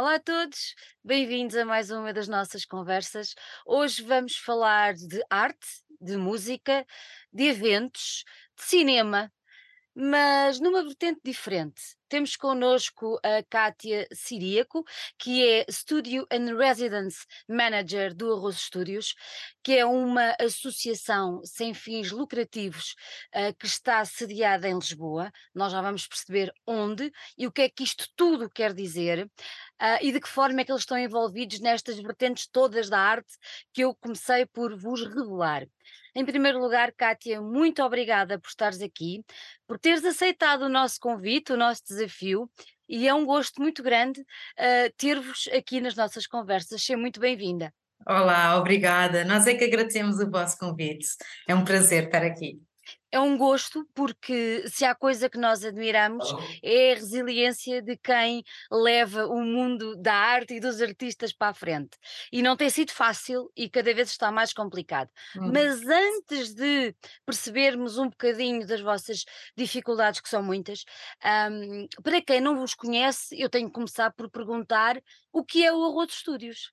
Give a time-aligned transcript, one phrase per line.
[0.00, 0.74] Olá a todos,
[1.04, 3.34] bem-vindos a mais uma das nossas conversas.
[3.66, 5.66] Hoje vamos falar de arte,
[6.00, 6.86] de música,
[7.30, 8.24] de eventos,
[8.56, 9.30] de cinema,
[9.94, 11.82] mas numa vertente diferente.
[12.08, 14.84] Temos connosco a Kátia Siríaco,
[15.16, 19.14] que é Studio and Residence Manager do Arroz Studios,
[19.62, 22.96] que é uma associação sem fins lucrativos
[23.34, 25.30] uh, que está sediada em Lisboa.
[25.54, 29.98] Nós já vamos perceber onde e o que é que isto tudo quer dizer uh,
[30.02, 33.32] e de que forma é que eles estão envolvidos nestas vertentes todas da arte
[33.72, 35.64] que eu comecei por vos revelar.
[36.14, 39.24] Em primeiro lugar, Kátia, muito obrigada por estares aqui,
[39.66, 42.50] por teres aceitado o nosso convite, o nosso desafio,
[42.88, 46.82] e é um gosto muito grande uh, ter-vos aqui nas nossas conversas.
[46.82, 47.72] Seja muito bem-vinda.
[48.06, 49.24] Olá, obrigada.
[49.24, 51.06] Nós é que agradecemos o vosso convite.
[51.46, 52.60] É um prazer estar aqui
[53.12, 56.32] é um gosto, porque se há coisa que nós admiramos
[56.62, 61.54] é a resiliência de quem leva o mundo da arte e dos artistas para a
[61.54, 61.98] frente.
[62.30, 65.10] E não tem sido fácil e cada vez está mais complicado.
[65.36, 65.50] Hum.
[65.52, 66.94] Mas antes de
[67.26, 69.24] percebermos um bocadinho das vossas
[69.56, 70.84] dificuldades, que são muitas,
[71.50, 75.00] um, para quem não vos conhece, eu tenho que começar por perguntar
[75.32, 76.72] o que é o Arroz Estúdios.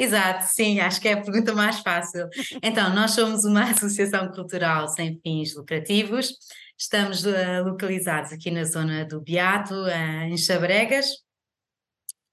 [0.00, 2.26] Exato, sim, acho que é a pergunta mais fácil.
[2.62, 6.32] Então, nós somos uma associação cultural sem fins lucrativos,
[6.78, 11.06] estamos uh, localizados aqui na zona do Beato, uh, em Chabregas,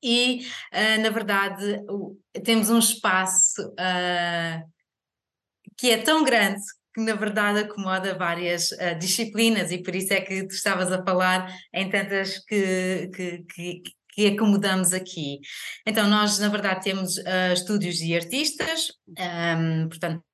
[0.02, 1.82] e, uh, na verdade,
[2.45, 3.73] temos um espaço
[5.78, 6.62] que é tão grande
[6.98, 9.72] que na verdade acomoda várias uh, disciplinas.
[9.72, 13.84] E por isso é que tu estavas a falar em tantas que, que, que,
[14.18, 15.42] que acomodamos aqui.
[15.86, 20.26] Então, nós, na verdade, temos uh, estúdios de artistas, um, portanto,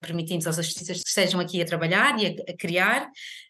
[0.00, 3.06] permitimos aos artistas que estejam aqui a trabalhar e a, a criar.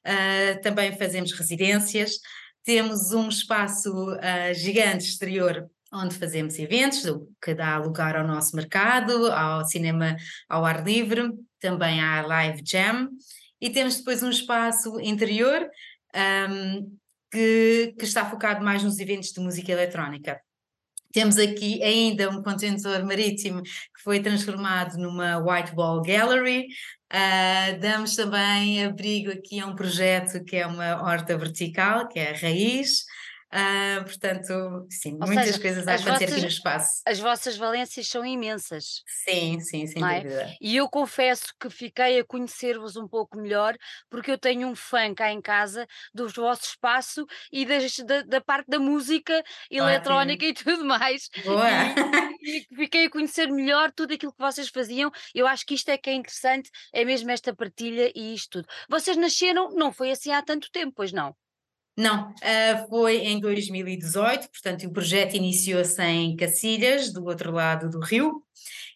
[0.06, 2.18] Uh, também fazemos residências.
[2.62, 7.02] Temos um espaço uh, gigante exterior onde fazemos eventos,
[7.42, 10.14] que dá lugar ao nosso mercado, ao cinema
[10.46, 13.08] ao ar livre, também à live jam.
[13.58, 15.66] E temos depois um espaço interior
[16.14, 16.99] um,
[17.30, 20.40] que, que está focado mais nos eventos de música eletrónica.
[21.12, 26.68] Temos aqui ainda um contentor marítimo que foi transformado numa White Wall Gallery.
[27.12, 32.30] Uh, damos também abrigo aqui a um projeto que é uma horta vertical, que é
[32.30, 33.04] a Raiz.
[33.52, 37.02] Uh, portanto, sim, Ou muitas seja, coisas a acontecer vossas, aqui no espaço.
[37.04, 39.02] As vossas valências são imensas.
[39.06, 40.20] Sim, sim, sem é?
[40.20, 40.56] dúvida.
[40.60, 43.76] E eu confesso que fiquei a conhecer-vos um pouco melhor,
[44.08, 45.84] porque eu tenho um fã cá em casa
[46.14, 51.28] do vosso espaço e das, da, da, parte da música eletrónica e tudo mais.
[51.44, 51.68] Boa!
[52.40, 55.10] E, e, fiquei a conhecer melhor tudo aquilo que vocês faziam.
[55.34, 58.68] Eu acho que isto é que é interessante, é mesmo esta partilha e isto tudo.
[58.88, 61.34] Vocês nasceram, não foi assim há tanto tempo, pois não?
[61.96, 68.00] Não, uh, foi em 2018, portanto o projeto iniciou-se em Cacilhas, do outro lado do
[68.00, 68.42] rio.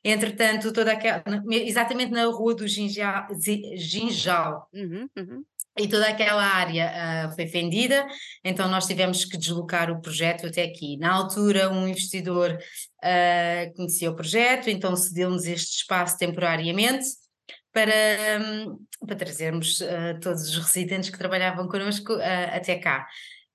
[0.03, 3.27] Entretanto, toda aquela, exatamente na rua do Ginjal,
[3.75, 5.45] Ginjal uhum, uhum.
[5.79, 8.07] e toda aquela área uh, foi vendida,
[8.45, 10.99] então nós tivemos que deslocar o projeto até aqui.
[10.99, 17.07] Na altura, um investidor uh, conhecia o projeto, então cedeu-nos este espaço temporariamente
[17.75, 17.93] para,
[18.41, 23.07] um, para trazermos uh, todos os residentes que trabalhavam connosco uh, até cá.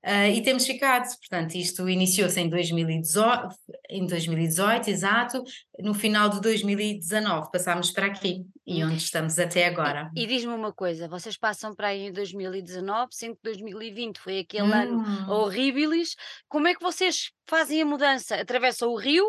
[0.06, 3.50] Uh, e temos ficado, portanto, isto iniciou-se em 2018,
[3.90, 5.44] em 2018, exato,
[5.78, 8.88] no final de 2019 passámos para aqui e hum.
[8.88, 10.10] onde estamos até agora.
[10.16, 14.40] E, e diz-me uma coisa, vocês passam para aí em 2019, sendo que 2020 foi
[14.40, 14.74] aquele hum.
[14.74, 16.16] ano horríveis,
[16.48, 18.36] como é que vocês fazem a mudança?
[18.36, 19.26] Atravessam o rio,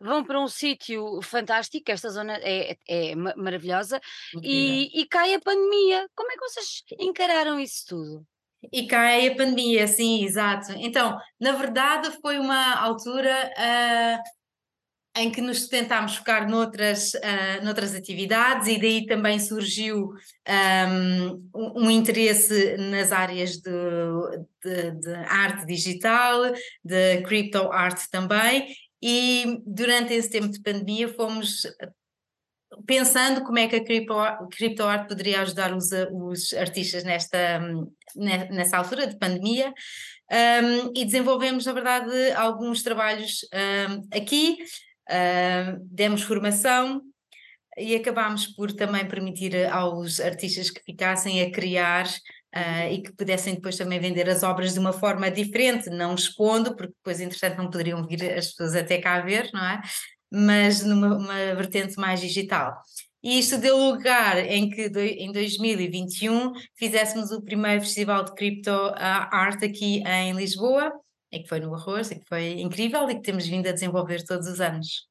[0.00, 4.00] vão para um sítio fantástico, esta zona é, é maravilhosa,
[4.42, 8.26] e, e cai a pandemia, como é que vocês encararam isso tudo?
[8.72, 10.72] E cai a pandemia, sim, exato.
[10.76, 17.94] Então, na verdade, foi uma altura uh, em que nos tentámos focar noutras, uh, noutras
[17.94, 20.12] atividades e daí também surgiu
[20.86, 23.70] um, um interesse nas áreas de,
[24.64, 26.52] de, de arte digital,
[26.84, 31.62] de crypto art também, e durante esse tempo de pandemia fomos
[32.86, 34.14] pensando como é que a cripto,
[34.50, 37.60] cripto art poderia ajudar os, os artistas nesta,
[38.14, 39.72] nessa altura de pandemia
[40.30, 44.58] um, e desenvolvemos, na verdade, alguns trabalhos um, aqui,
[45.10, 47.00] um, demos formação
[47.78, 52.06] e acabámos por também permitir aos artistas que ficassem a criar
[52.56, 56.74] Uh, e que pudessem depois também vender as obras de uma forma diferente, não expondo,
[56.74, 59.82] porque depois, entretanto, não poderiam vir as pessoas até cá ver, não é?
[60.30, 61.18] Mas numa
[61.54, 62.80] vertente mais digital.
[63.22, 64.86] E isto deu lugar em que
[65.18, 70.92] em 2021 fizéssemos o primeiro festival de cripto art aqui em Lisboa
[71.32, 74.24] e que foi no arroz, e que foi incrível e que temos vindo a desenvolver
[74.24, 75.07] todos os anos.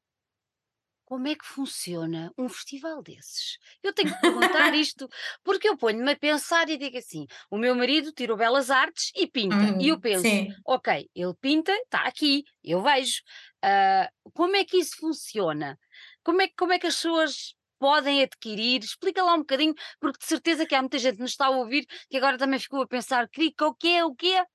[1.08, 3.56] Como é que funciona um festival desses?
[3.82, 5.08] Eu tenho que perguntar isto,
[5.42, 9.26] porque eu ponho-me a pensar e digo assim: o meu marido tirou belas artes e
[9.26, 9.74] pinta.
[9.78, 10.64] E eu Uhum, penso, sim.
[10.66, 13.22] ok, ele pinta, está aqui, eu vejo.
[13.62, 15.78] Ah, como é que isso funciona?
[16.22, 18.82] Como é, que- como é que as pessoas podem adquirir?
[18.82, 21.50] Explica lá um bocadinho, porque de certeza que há muita gente que nos está a
[21.50, 24.02] ouvir que agora também ficou a pensar: Crica, o quê?
[24.02, 24.34] O quê?
[24.34, 24.48] Conta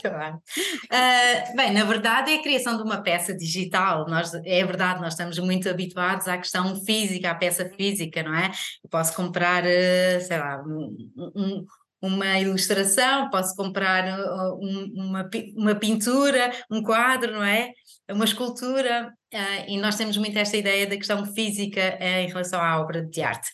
[0.00, 0.42] Claro.
[0.90, 4.06] Ah, bem, na verdade é a criação de uma peça digital.
[4.08, 8.50] Nós, é verdade, nós estamos muito habituados à questão física, à peça física, não é?
[8.82, 10.96] Eu posso comprar, eh, sei lá, um-
[11.36, 11.66] um-
[12.00, 17.70] uma ilustração, posso comprar uh, um- uma, uma pintura, um quadro, não é?
[18.10, 22.60] Uma escultura, ah, e nós temos muito esta ideia da questão física eh, em relação
[22.62, 23.50] à obra de arte.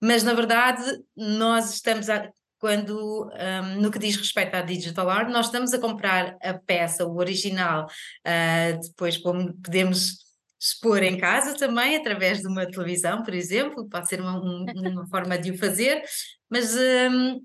[0.00, 0.82] Mas, na verdade,
[1.16, 5.78] nós estamos a, quando, um, no que diz respeito à digital art, nós estamos a
[5.80, 10.24] comprar a peça, o original, uh, depois podemos
[10.58, 15.06] expor em casa também, através de uma televisão, por exemplo, pode ser uma, um- uma
[15.08, 16.02] forma de o fazer,
[16.50, 17.40] mas um,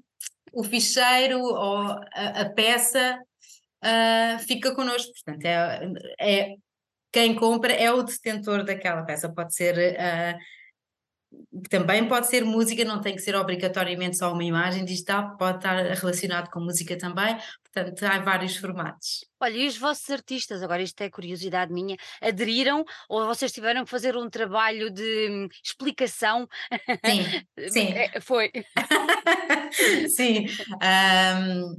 [0.54, 1.78] o ficheiro ou
[2.14, 3.20] a, a peça
[3.84, 6.56] uh, fica connosco, portanto, é, é-
[7.12, 10.38] quem compra é o detentor daquela peça, pode ser uh,
[11.70, 15.76] também pode ser música, não tem que ser obrigatoriamente só uma imagem digital, pode estar
[15.76, 19.26] relacionado com música também, portanto, há vários formatos.
[19.40, 23.90] Olha, e os vossos artistas, agora isto é curiosidade minha, aderiram ou vocês tiveram que
[23.90, 26.48] fazer um trabalho de hum, explicação?
[27.06, 27.24] Sim,
[27.70, 28.52] sim, É, foi.
[30.10, 30.46] sim.
[30.82, 31.76] Ahm,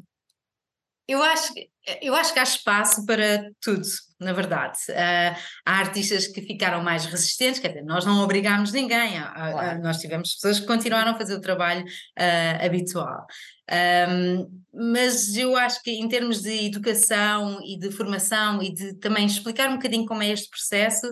[1.13, 1.69] eu acho, que-
[2.01, 3.83] eu acho que há espaço para tudo,
[4.21, 4.79] na verdade.
[4.95, 5.37] Ah,
[5.67, 9.83] há artistas que ficaram mais resistentes, quer dizer, nós não obrigámos ninguém, há- há- Claro.
[9.83, 11.85] nós tivemos pessoas que continuaram a fazer o trabalho
[12.19, 13.27] ah, habitual.
[13.71, 19.25] Ahm, mas eu acho que em termos de educação e de formação e de também
[19.27, 21.07] explicar um bocadinho como é este processo,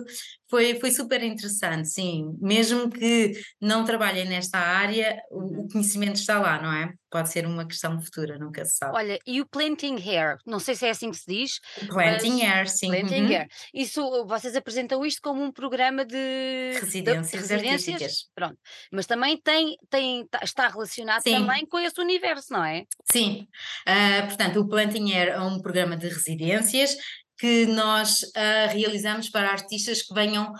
[0.51, 2.37] foi, foi super interessante, sim.
[2.39, 5.67] Mesmo que não trabalhem nesta área, o, o Uhum.
[5.69, 6.93] conhecimento está lá, não é?
[7.09, 8.95] Pode ser uma questão futura, nunca se sabe.
[8.95, 12.41] Olha, e o planting hair, não sei se é assim que se diz, Planting mas
[12.41, 12.87] air, sim.
[12.89, 13.27] planting uhum.
[13.29, 13.47] hair.
[13.73, 18.57] Isso, vocês apresentam isto como um programa de de Residências pronto.
[18.91, 21.31] Mas também tem, tem, tá- está relacionado Sim.
[21.33, 22.83] também com esse universo, não é?
[23.11, 23.47] Sim,
[23.85, 26.95] Ah, portanto, o Planting Air é um programa de residências
[27.41, 30.53] que nós ah, realizamos para artistas que venham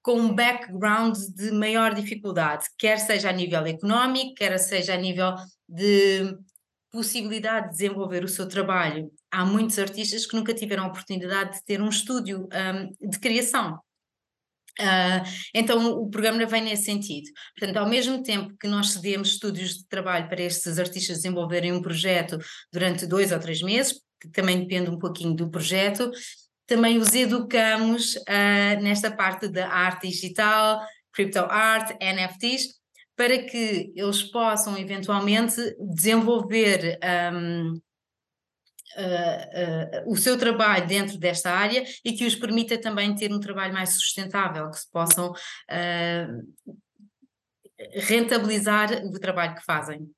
[0.00, 5.34] com um background de maior dificuldade, quer seja a nível económico, quer seja a nível
[5.68, 6.34] de
[6.90, 9.12] possibilidade de desenvolver o seu trabalho.
[9.30, 13.78] Há muitos artistas que nunca tiveram a oportunidade de ter um estúdio ahm, de criação.
[14.78, 15.22] Ah,
[15.54, 17.30] então o programa vem nesse sentido.
[17.58, 21.82] Portanto, ao mesmo tempo que nós cedemos estúdios de trabalho para estes artistas desenvolverem um
[21.82, 22.38] projeto
[22.72, 26.10] durante dois ou três meses, que também depende um pouquinho do projeto,
[26.66, 30.80] também os educamos ah, nesta parte da arte digital,
[31.12, 32.80] crypto art, NFTs,
[33.16, 37.74] para que eles possam eventualmente desenvolver ahm,
[38.96, 43.40] uh, uh, o seu trabalho dentro desta área e que os permita também ter um
[43.40, 46.70] trabalho mais sustentável, que se possam uh,
[47.94, 50.08] rentabilizar o trabalho que fazem.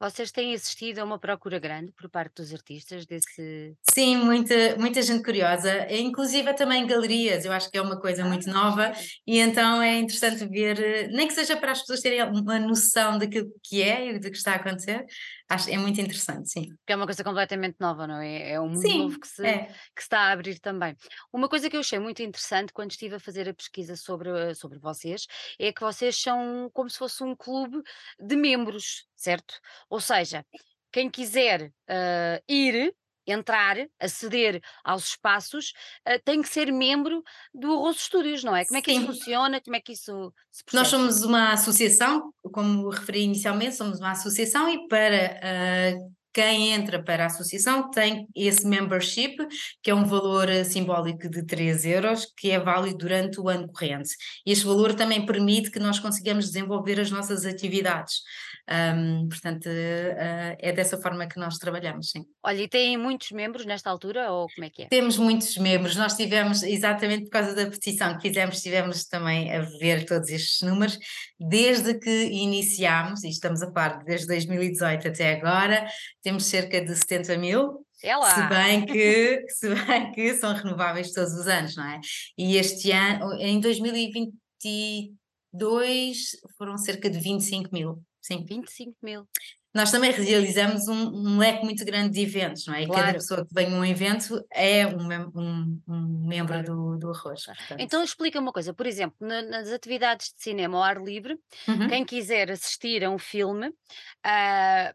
[0.00, 3.76] Vocês têm assistido a uma procura grande por parte dos artistas desse.
[3.92, 8.48] Sim, muita, muita gente curiosa, inclusive também galerias, eu acho que é uma coisa muito
[8.48, 9.10] Ah, nova giro.
[9.26, 13.18] e então é interessante ver, eh, nem que seja para as pessoas terem uma noção
[13.18, 15.04] daquilo que é e do que está a acontecer,
[15.48, 16.76] acho é muito interessante, sim.
[16.78, 18.52] Porque é uma coisa completamente nova, não é?
[18.52, 19.66] É um mundo Sim, novo que se, é.
[19.66, 20.96] que se está a abrir também.
[21.32, 24.54] Uma coisa que eu achei muito interessante quando estive a fazer a pesquisa sobre, eh,
[24.54, 25.26] sobre vocês
[25.58, 27.82] é que vocês são como se fosse um clube
[28.18, 29.60] de membros, certo?
[29.88, 30.44] Ou seja,
[30.90, 32.94] quem quiser eh, ir,
[33.26, 35.72] entrar, aceder aos espaços,
[36.04, 37.22] eh, tem que ser membro
[37.54, 38.64] do Arroz Studios, não é?
[38.64, 39.06] Como é que isso Sim.
[39.06, 39.60] funciona?
[39.60, 40.90] Como é que isso se Nós processa?
[40.90, 47.24] somos uma associação, como referi inicialmente, somos uma associação e para ah, quem entra para
[47.24, 49.36] a associação tem esse membership,
[49.82, 53.68] que é um valor ah, simbólico de 3 euros, que é válido durante o ano
[53.68, 54.10] corrente.
[54.46, 58.20] E este valor também permite que nós consigamos desenvolver as nossas atividades.
[58.68, 62.24] Ahm, portanto, ah, é dessa forma que nós trabalhamos, sim.
[62.42, 64.86] Olha, e têm muitos membros nesta altura ou como é que é?
[64.86, 69.62] Temos muitos membros, nós tivemos, exatamente por causa da petição que fizemos, tivemos também a
[69.62, 70.98] ver todos estes números,
[71.38, 75.86] desde que iniciámos, e estamos a falar desde 2018 até agora,
[76.22, 78.48] temos cerca de 70 mil, É se lá!
[78.48, 82.00] bem que, se bem que são renováveis todos os anos, não é?
[82.36, 88.44] E este ano, em 2022, foram cerca de 25 mil, sim.
[88.44, 89.26] 25 mil.
[89.74, 92.82] nós também realizamos um, um, leque muito grande de eventos, não é?
[92.82, 93.02] E claro.
[93.02, 96.66] cada pessoa que vem a um evento é um, um, um membro claro.
[96.66, 97.46] do, do Arroz.
[97.46, 97.80] Portanto.
[97.80, 101.88] Então explica uma coisa, por exemplo, na, nas atividades de cinema ao ar livre, uhum.
[101.88, 104.94] quem quiser assistir a um filme, uh,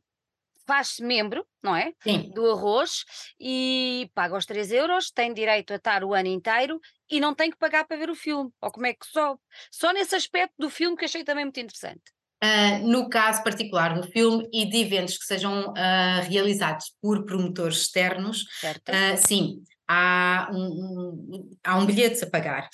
[0.66, 1.94] faz-se membro, não é?
[2.02, 2.32] Sim.
[2.34, 3.04] Do arroz
[3.40, 6.80] e paga os 3 euros, tem direito a estar o ano inteiro
[7.10, 8.50] e não tem que pagar para ver o filme.
[8.62, 9.38] Ou como é que só?
[9.72, 12.04] Só nesse aspecto do filme que achei também muito interessante.
[12.44, 17.78] Uh, no caso particular do filme e de eventos que sejam uh, realizados por promotores
[17.78, 22.70] externos, uh, sim, há um, um, há um bilhete a pagar.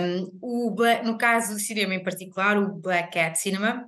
[0.00, 3.86] Um, o, no caso do cinema em particular, o Black Cat Cinema,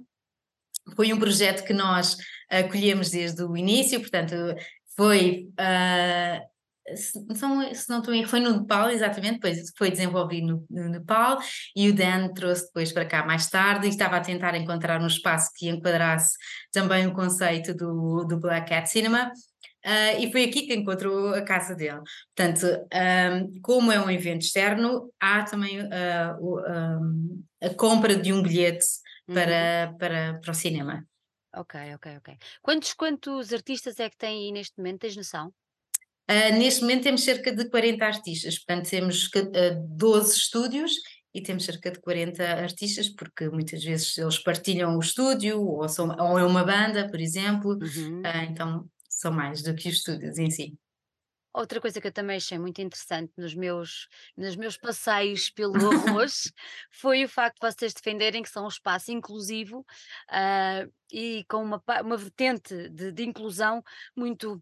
[0.94, 2.16] foi um projeto que nós
[2.50, 4.34] acolhemos desde o início, portanto,
[4.96, 5.48] foi.
[5.58, 6.54] Uh,
[6.94, 10.88] se, não, se não estou em foi no Nepal, exatamente, depois foi desenvolvido no, no,
[10.90, 11.38] Nepal
[11.74, 15.06] e o Dan trouxe depois para cá mais tarde e estava a tentar encontrar um
[15.06, 16.36] espaço que enquadrasse
[16.70, 19.32] também o conceito do, do Black Cat Cinema.
[19.84, 22.00] Uh, e foi aqui que encontrou a casa dele.
[22.34, 28.32] Portanto, um, como é um evento externo, há também uh, o, um, a compra de
[28.32, 28.86] um bilhete
[29.26, 29.98] para, uhum.
[29.98, 31.04] para, para o cinema.
[31.56, 32.36] Ok, ok, ok.
[32.62, 35.00] Quantos, quantos artistas é que tem aí neste momento?
[35.00, 35.52] Tens noção?
[36.30, 40.92] Uh, neste momento temos cerca de 40 artistas, portanto temos uh, 12 estúdios
[41.34, 46.08] e temos cerca de 40 artistas, porque muitas vezes eles partilham o estúdio ou, são,
[46.18, 48.20] ou é uma banda, por exemplo, uhum.
[48.20, 50.74] uh, então são mais do que os estúdios em si.
[51.54, 56.52] Outra coisa que eu também achei muito interessante nos meus, nos meus passeios pelo arroz
[56.90, 59.86] foi o facto de vocês defenderem que são um espaço inclusivo
[60.30, 63.82] uh, e com uma, uma vertente de, de inclusão
[64.16, 64.60] muito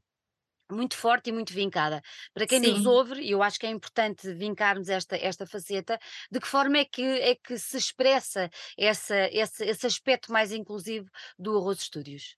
[0.70, 2.00] muito forte e muito vincada.
[2.32, 2.72] Para quem Sim.
[2.72, 5.98] nos ouve, e eu acho que é importante vincarmos esta, esta faceta,
[6.30, 11.10] de que forma é que, é que se expressa essa, esse, esse aspecto mais inclusivo
[11.38, 12.36] do Arroz Estúdios?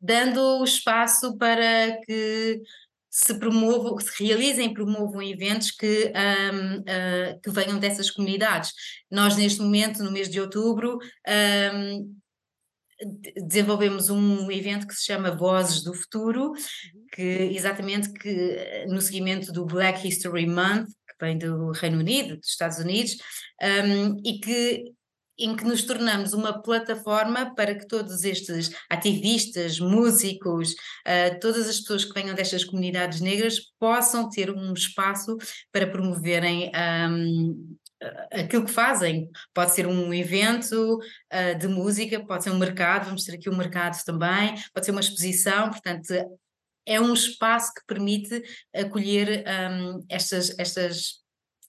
[0.00, 2.60] Dando espaço para que
[3.18, 8.72] se promovam, se realizem e promovam eventos que, um, uh, ah, que venham dessas comunidades.
[9.10, 10.98] Nós, neste momento, no mês de outubro,
[11.74, 12.14] um,
[13.48, 16.56] desenvolvemos um evento que se chama Vozes do Futuro, uhum.
[17.10, 22.50] que exatamente que no seguimento do Black History Month, que vem do Reino Unido, dos
[22.50, 23.16] Estados Unidos,
[23.62, 24.92] um, e que
[25.38, 31.80] em que nos tornamos uma plataforma para que todos estes ativistas, músicos, uh, todas as
[31.80, 35.36] pessoas que venham destas comunidades negras possam ter um espaço
[35.70, 36.70] para promoverem
[37.10, 37.76] um,
[38.32, 39.28] aquilo que fazem.
[39.52, 43.56] Pode ser um evento uh, de música, pode ser um mercado, vamos ter aqui um
[43.56, 46.12] mercado também, pode ser uma exposição, portanto.
[46.88, 48.40] É um espaço que permite
[48.72, 51.20] acolher um, estas, estas,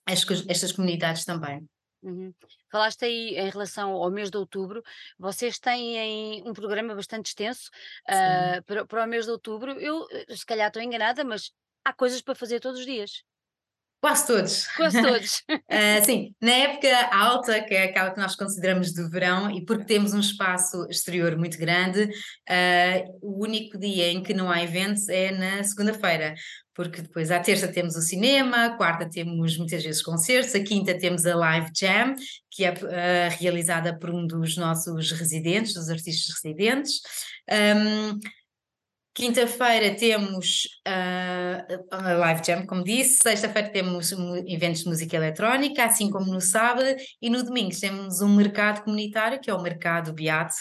[0.06, 1.66] estas, estas comunidades também.
[2.08, 2.34] Uhum.
[2.70, 4.82] Falaste aí em relação ao mês de outubro,
[5.18, 7.70] vocês têm um programa bastante extenso
[8.08, 9.72] uh, para, para o mês de outubro.
[9.72, 11.52] Eu, eh, se calhar, estou enganada, mas
[11.84, 13.24] há coisas para fazer todos os dias.
[14.00, 14.66] Quase todos.
[14.76, 15.42] Quase todos.
[15.50, 19.84] uh, sim, na época alta, que é aquela que nós consideramos de verão, e porque
[19.84, 25.08] temos um espaço exterior muito grande, uh, o único dia em que não há eventos
[25.08, 26.34] é na segunda-feira,
[26.74, 30.96] porque depois à terça temos o cinema, à quarta temos muitas vezes concertos, a quinta
[30.96, 32.14] temos a Live Jam,
[32.52, 37.00] que é uh, realizada por um dos nossos residentes, dos artistas residentes.
[37.50, 38.20] Um,
[39.18, 43.18] Quinta-feira temos uh, a Live Jam, como disse.
[43.20, 44.12] Sexta-feira temos
[44.46, 46.94] eventos de música eletrónica, assim como no sábado.
[47.20, 50.54] E no domingo temos um mercado comunitário, que é o Mercado Beato,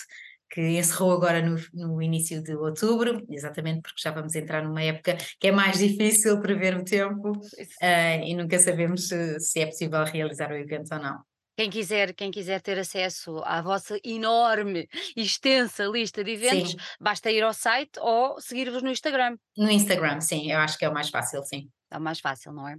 [0.49, 5.17] que encerrou agora no, no, início de outubro, exatamente porque já vamos entrar numa época
[5.39, 10.03] que é mais difícil prever o tempo uh, e nunca sabemos se, se, é possível
[10.03, 11.19] realizar o evento ou não.
[11.57, 16.77] Quem quiser, quem quiser ter acesso à vossa enorme e extensa lista de eventos, sim.
[17.01, 19.35] basta ir ao site ou seguir-vos no Instagram.
[19.57, 21.67] No Instagram, sim, eu acho que é o mais fácil, sim.
[21.89, 22.75] É o mais fácil, não é?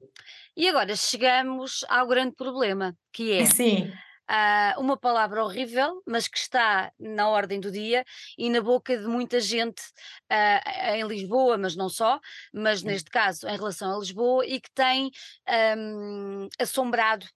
[0.56, 3.92] E agora chegamos ao grande problema, que é sim
[4.28, 8.04] uh, uma palavra horrível, mas que está na ordem do dia
[8.36, 9.82] e na boca de muita gente
[10.30, 12.20] uh, em Lisboa, mas não só,
[12.52, 15.10] mas neste caso em relação a Lisboa, e que tem
[15.76, 17.26] um, assombrado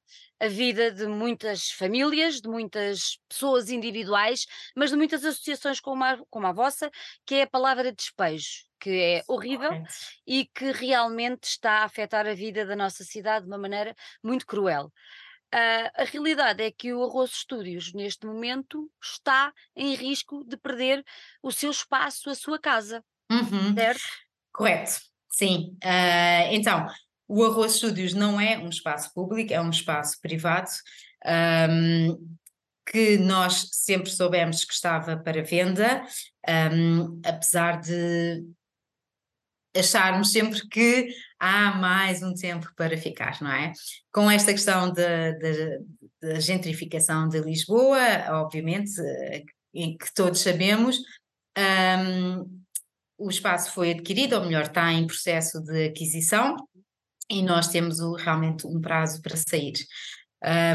[0.42, 4.44] a vida de muitas famílias, de muitas pessoas individuais,
[4.76, 6.90] mas de muitas associações como a, como a vossa,
[7.24, 9.70] que é a palavra despejo, que é horrível
[10.26, 14.44] e que realmente está a afetar a vida da nossa cidade de uma maneira muito
[14.44, 14.86] cruel.
[15.54, 21.04] Uh, a realidade é que o Arroz Estúdios, neste momento, está em risco de perder
[21.40, 23.04] o seu espaço, a sua casa.
[23.30, 23.74] Uhum.
[23.74, 24.02] Certo?
[24.50, 25.76] Correto, sim.
[25.84, 26.86] Uh, então,
[27.32, 30.68] o Arroz Estúdios não é um espaço público, é um espaço privado.
[31.24, 32.36] Um,
[32.84, 36.04] que nós sempre soubemos que estava para venda,
[36.74, 38.44] um, apesar de
[39.74, 41.08] acharmos sempre que
[41.38, 43.72] há mais um tempo para ficar, não é?
[44.12, 47.98] Com esta questão da gentrificação de Lisboa,
[48.30, 49.00] obviamente,
[49.72, 50.98] em que todos sabemos,
[51.56, 52.62] um,
[53.16, 56.56] o espaço foi adquirido, ou melhor, está em processo de aquisição,
[57.32, 59.72] e nós temos o, realmente um prazo para sair.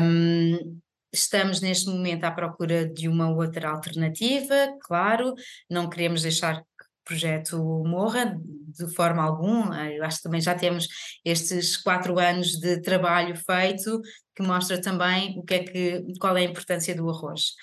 [0.01, 0.79] Um,
[1.13, 5.35] estamos neste momento à procura de uma outra alternativa, claro,
[5.69, 6.63] não queremos deixar
[7.05, 8.37] projeto morra
[8.77, 9.89] de forma alguma.
[9.89, 10.87] Eu acho que também já temos
[11.23, 14.01] estes quatro anos de trabalho feito
[14.35, 17.53] que mostra também o que é que, qual é a importância do arroz.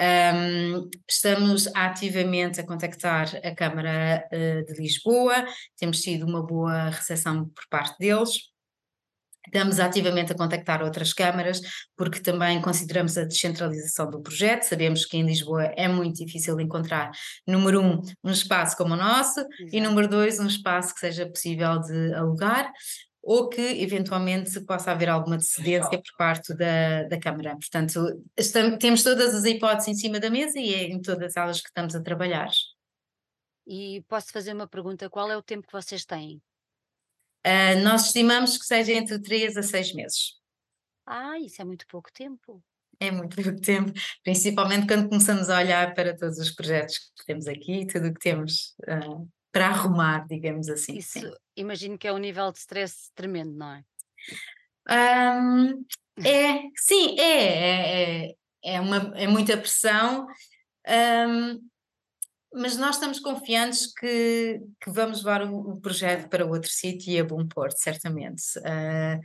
[0.00, 5.44] Um, estamos ativamente a contactar a Câmara uh, de Lisboa,
[5.78, 8.50] temos tido uma boa recepção por parte deles.
[9.44, 11.60] Estamos ativamente a contactar outras câmaras,
[11.96, 14.62] porque também consideramos a descentralização do projeto.
[14.62, 17.10] Sabemos que em Lisboa é muito difícil encontrar,
[17.46, 19.70] número um, um espaço como o nosso, Exato.
[19.72, 22.70] e número dois, um espaço que seja possível de alugar
[23.22, 27.56] ou que eventualmente possa haver alguma decedência por parte da, da Câmara.
[27.56, 31.60] Portanto, estamos, temos todas as hipóteses em cima da mesa e é em todas elas
[31.60, 32.50] que estamos a trabalhar.
[33.66, 36.42] E posso fazer uma pergunta: qual é o tempo que vocês têm?
[37.46, 40.34] Uh, nós estimamos que seja entre 3 a 6 meses.
[41.06, 42.62] Ah, isso é muito pouco tempo.
[42.98, 47.46] É muito pouco tempo, principalmente quando começamos a olhar para todos os projetos que temos
[47.46, 50.96] aqui, tudo o que temos uh, para arrumar, digamos assim.
[50.96, 51.32] Isso, sim.
[51.56, 53.84] imagino que é um nível de stress tremendo, não é?
[54.90, 55.84] Um,
[56.24, 60.26] é, sim, é, é, é, é, uma, é muita pressão.
[60.86, 61.70] Um,
[62.52, 67.20] mas nós estamos confiantes que, que vamos levar o, o, projeto para outro sítio e
[67.20, 68.42] a bom porto, certamente.
[68.58, 69.20] Uh,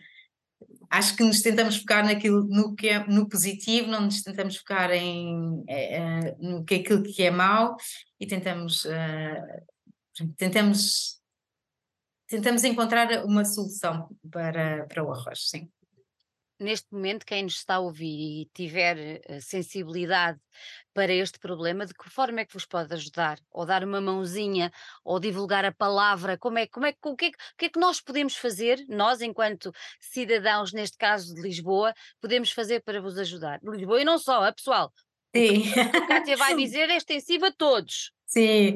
[0.92, 4.92] acho que nos tentamos focar naquilo no que é no positivo, não nos tentamos focar
[4.92, 7.76] em uh, no que é aquilo que é mau
[8.20, 9.66] e tentamos uh,
[10.38, 11.22] tentamos
[12.28, 15.70] tentamos encontrar uma solução para, para o arroz, sim
[16.60, 20.40] neste momento, quem nos está a ouvir e tiver uh, sensibilidade
[20.94, 23.40] para este problema, de que forma é que vos pode ajudar?
[23.52, 24.72] Ou dar uma mãozinha,
[25.04, 26.38] ou divulgar a palavra?
[26.38, 29.22] Como é, como é, o, que é, o que é que nós podemos fazer, nós,
[29.22, 33.60] enquanto cidadãos, neste caso de Lisboa, podemos fazer para vos ajudar?
[33.64, 34.92] Lisboa e não só, a pessoal.
[35.36, 35.70] Sim.
[35.70, 38.12] O que a Cátia vai dizer é extensivo a todos.
[38.26, 38.76] Sim,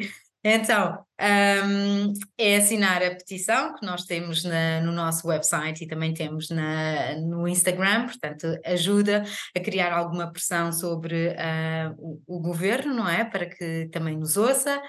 [0.55, 6.13] então, um, é assinar a petição que nós temos na, no nosso website e também
[6.13, 9.23] temos na, no Instagram, portanto, ajuda
[9.55, 13.25] a criar alguma pressão sobre uh, o, o, governo, não é?
[13.25, 14.81] Para que também nos ouça.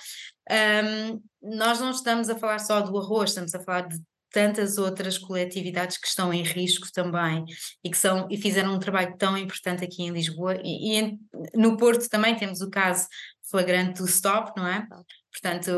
[0.49, 1.20] Um,
[1.57, 4.01] nós não estamos a falar só do arroz, estamos a falar de
[4.33, 7.44] tantas outras coletividades que estão em risco também
[7.83, 11.18] e que são e fizeram um trabalho tão importante aqui em Lisboa e, e
[11.55, 13.09] no Porto também temos o caso
[13.51, 14.87] flagrante do Stop, não é?
[15.33, 15.71] Portanto,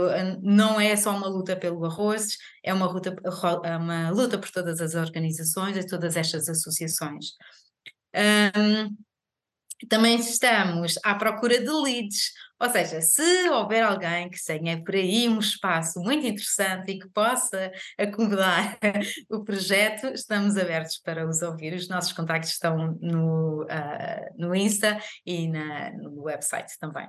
[0.42, 3.14] não é só uma luta pelo arroz, é uma luta,
[3.64, 7.32] é uma luta por todas as organizações e todas estas associações.
[8.14, 8.96] Um,
[9.88, 15.28] também estamos à procura de leads, ou seja, se houver alguém que tenha por aí
[15.28, 18.78] um espaço muito interessante e que possa acomodar
[19.28, 21.74] o projeto, estamos abertos para os ouvir.
[21.74, 27.08] Os nossos contactos estão no, uh, no Insta e na, no website também.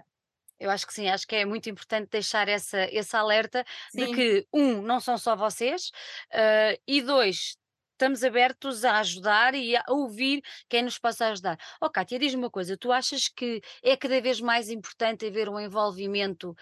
[0.64, 4.06] Eu acho que sim, acho que é muito importante deixar essa, esse alerta sim.
[4.06, 5.92] de que, um, não são só vocês,
[6.32, 7.58] uh, e dois,
[7.92, 11.58] estamos abertos a ajudar e a ouvir quem nos possa ajudar.
[11.82, 15.60] Oh, Kátia, diz-me uma coisa: tu achas que é cada vez mais importante haver um
[15.60, 16.56] envolvimento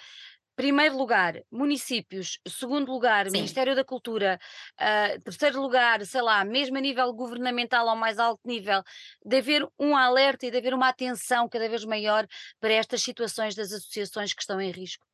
[0.56, 3.34] primeiro lugar, municípios, segundo lugar, Sim.
[3.34, 4.40] Ministério da Cultura,
[4.80, 8.84] uh, terceiro lugar, sei lá, mesmo a nível governamental ao mais alto nível,
[9.26, 12.28] de haver um alerta e de haver uma atenção cada vez maior
[12.60, 15.06] para estas situações das associações que estão em risco?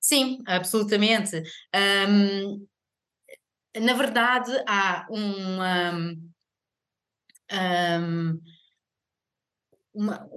[0.00, 1.42] Sim, absolutamente.
[1.74, 2.66] Um,
[3.80, 5.92] na verdade, há uma,
[7.52, 8.40] um,
[9.94, 10.28] uma,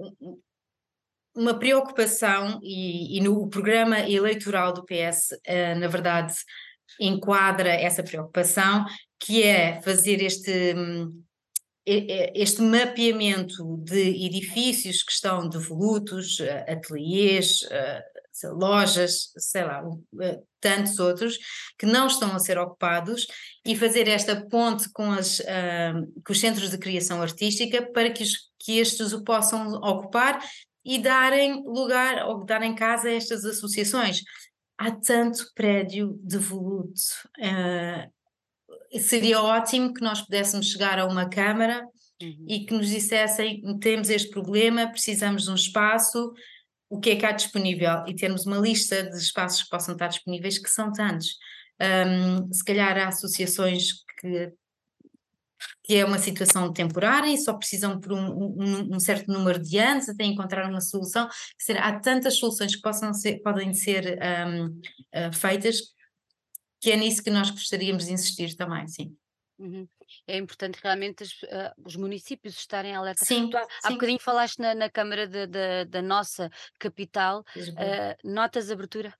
[1.38, 6.34] uma preocupação, e, e, no programa eleitoral do PS, uh, eh, na verdade,
[7.00, 8.84] enquadra essa preocupação,
[9.20, 10.74] que é fazer este,
[11.86, 18.02] este mapeamento de edifícios que estão devolutos, eh, ateliês, eh,
[18.52, 19.82] lojas, sei lá,
[20.60, 21.38] tantos outros
[21.78, 23.26] que não estão a ser ocupados
[23.64, 25.42] e fazer esta ponte com, as,
[26.24, 30.38] com os centros de criação artística para que, os, que estes o possam ocupar
[30.88, 34.22] e darem lugar ou darem casa a estas associações.
[34.78, 37.02] Há tanto prédio devoluto.
[37.38, 41.84] Uh, seria ótimo que nós pudéssemos chegar a uma Câmara
[42.22, 42.46] uhum.
[42.48, 46.32] e que nos dissessem: temos este problema, precisamos de um espaço,
[46.88, 48.04] o que é que há disponível?
[48.06, 51.36] E termos uma lista de espaços que possam estar disponíveis, que são tantos.
[51.80, 54.52] Um, se calhar há associações que
[55.82, 59.78] que é uma situação temporária e só precisam por um, um, um certo número de
[59.78, 61.28] anos até encontrar uma solução.
[61.58, 65.80] Dizer, há tantas soluções que possam ser, podem ser um, uh, eh, feitas
[66.80, 69.16] que é nisso que nós gostaríamos de insistir também, sim.
[69.58, 69.88] Uhum.
[70.26, 73.24] É importante realmente as, uh, os municípios estarem alerta.
[73.24, 78.28] Sim, tu há, há bocadinho falaste na, na Câmara de, de, da nossa capital, uh,
[78.28, 79.12] notas abertura?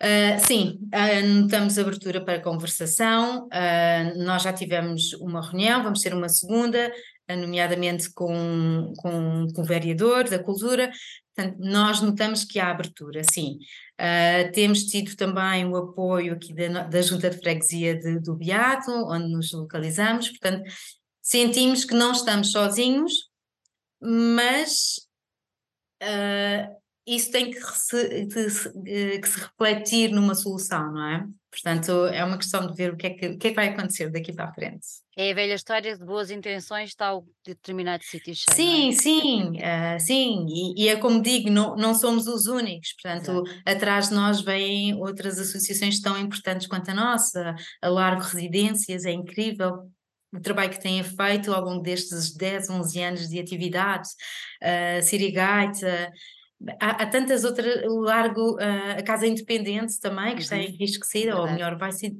[0.00, 0.78] Uh, sim,
[1.40, 3.46] notamos abertura para conversação.
[3.46, 6.92] Uh, nós já tivemos uma reunião, vamos ter uma segunda,
[7.28, 10.90] nomeadamente com, com, com, o vereador da cultura.
[11.34, 13.58] Portanto, nós notamos que há abertura, sim.
[14.52, 19.28] temos tido também o apoio aqui da, da Junta de Freguesia de, do Beato, onde
[19.28, 20.30] nos localizamos.
[20.30, 20.62] Portanto,
[21.22, 23.12] sentimos que não estamos sozinhos,
[24.00, 24.96] mas
[27.08, 31.26] isso tem que se, de, que se refletir numa solução, não é?
[31.50, 33.68] Portanto, é uma questão de ver o que é que, o que, é que vai
[33.68, 34.86] acontecer daqui para a frente.
[35.16, 38.54] É a velha história de boas intenções o determinado sítio cheio.
[38.54, 38.92] Sim, é?
[38.92, 43.62] sim, uh, sim, e, e, é como digo, não, não somos os únicos, portanto, Exato.
[43.64, 49.10] atrás de nós vêm outras associações tão importantes quanto a nossa, a Largo Residências, é
[49.10, 49.90] incrível,
[50.32, 54.08] o trabalho que têm feito ao longo destes 10, 11 anos de atividade,
[54.62, 56.12] uh, Sirigaita,
[56.80, 60.38] Há, há, tantas outras, o Largo, uh, a Casa Independente também, que uhum.
[60.38, 62.12] está em risco de sair, ou melhor, vai ser.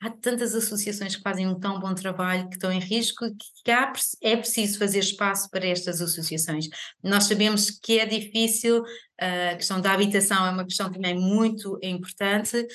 [0.00, 3.24] Há tantas associações que fazem um tão bom trabalho que estão em risco
[3.64, 6.66] que há, é preciso fazer espaço para estas associações.
[7.02, 11.78] Nós sabemos que é difícil, uh, a questão da habitação é uma questão também muito
[11.80, 12.66] importante,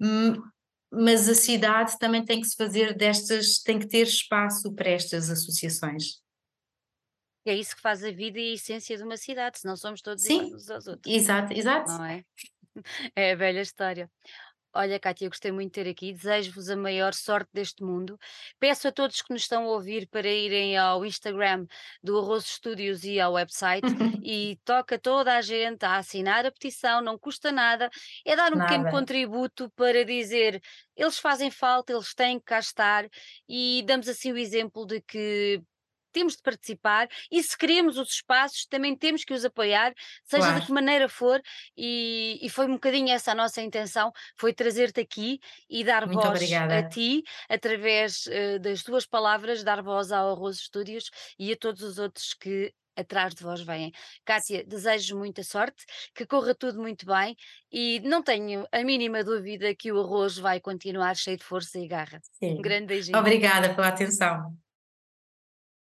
[0.00, 0.34] hum,
[0.90, 5.30] mas a cidade também tem que se fazer destas, tem que ter espaço para estas
[5.30, 6.20] associações.
[7.50, 10.22] É isso que faz a vida e a essência de uma cidade, senão somos todos
[10.22, 11.90] Sim, iguais uns aos outros, exato, exato.
[11.90, 12.24] não é?
[13.16, 14.08] É a velha história.
[14.72, 18.16] Olha, Cátia, eu gostei muito de ter aqui, desejo-vos a maior sorte deste mundo.
[18.60, 21.66] Peço a todos que nos estão a ouvir para irem ao Instagram
[22.00, 23.82] do Arroz Studios e ao website
[24.24, 27.90] e toca toda a gente a assinar a petição, não custa nada,
[28.24, 30.62] é dar um pequeno contributo para dizer
[30.96, 33.08] eles fazem falta, eles têm que cá estar
[33.48, 35.60] e damos assim o exemplo de que
[36.12, 39.92] temos de participar e se queremos os espaços também temos que os apoiar,
[40.24, 40.60] seja claro.
[40.60, 41.40] de que maneira for,
[41.76, 46.20] e, e, foi um bocadinho essa a nossa intenção, foi trazer-te aqui e dar Muito
[46.20, 46.78] voz obrigada.
[46.78, 51.82] a ti, através uh, das tuas palavras, dar voz ao Arroz Estúdios e a todos
[51.82, 53.92] os outros que atrás de vós vêm.
[54.24, 57.36] Kátia, desejo muita sorte, que corra tudo muito bem
[57.72, 61.88] e não tenho a mínima dúvida que o arroz vai continuar cheio de força e
[61.88, 62.20] garra.
[62.38, 62.58] Sim.
[62.58, 63.18] Um grande beijinho.
[63.18, 64.54] Obrigada pela atenção.